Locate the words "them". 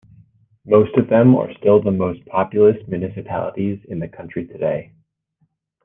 1.09-1.35